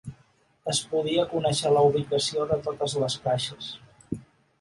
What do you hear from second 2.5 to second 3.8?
de totes les caixes.